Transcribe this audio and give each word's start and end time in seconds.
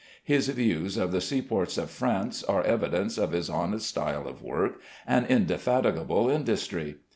His 0.23 0.47
views 0.47 0.97
of 0.97 1.11
the 1.11 1.21
seaports 1.21 1.77
of 1.77 1.91
France 1.91 2.43
are 2.45 2.63
evidence 2.63 3.19
of 3.19 3.33
his 3.33 3.51
honest 3.51 3.85
style 3.87 4.27
of 4.27 4.41
work 4.41 4.81
and 5.05 5.27
indefatigable 5.27 6.27
industry. 6.27 6.95